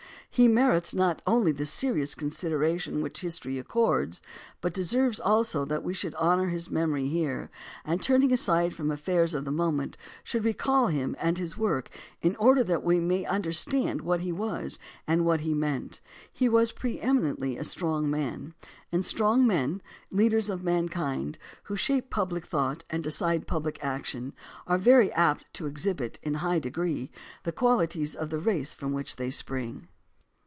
[0.33, 4.21] He merits not only the serious consideration which history accords,
[4.61, 7.49] but deserves also that we should honor his memory here,
[7.83, 11.89] and, turning aside from affairs of the moment, should recall him and his work
[12.21, 15.99] in order that we may understand what he was and what he meant.
[16.31, 16.45] 166 JOHN C.
[16.45, 17.01] CALHOUN He was pre
[17.51, 18.53] eminently a strong man,
[18.89, 19.81] and strong men,
[20.11, 24.31] leaders of mankind, who shape public thought and de cide public action,
[24.65, 27.11] are very apt to exhibit in a high de gree
[27.43, 29.89] the qualities of the race from which they spring.